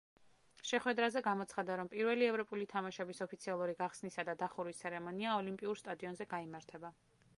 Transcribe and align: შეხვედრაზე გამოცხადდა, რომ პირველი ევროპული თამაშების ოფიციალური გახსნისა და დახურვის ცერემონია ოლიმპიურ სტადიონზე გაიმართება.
შეხვედრაზე 0.67 1.21
გამოცხადდა, 1.27 1.75
რომ 1.81 1.91
პირველი 1.91 2.27
ევროპული 2.29 2.67
თამაშების 2.71 3.21
ოფიციალური 3.27 3.77
გახსნისა 3.83 4.27
და 4.31 4.37
დახურვის 4.41 4.81
ცერემონია 4.87 5.37
ოლიმპიურ 5.43 5.83
სტადიონზე 5.83 6.29
გაიმართება. 6.37 6.93